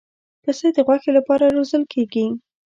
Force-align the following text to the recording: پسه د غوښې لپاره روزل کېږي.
پسه 0.43 0.67
د 0.75 0.77
غوښې 0.87 1.11
لپاره 1.17 1.53
روزل 1.55 1.83
کېږي. 1.93 2.25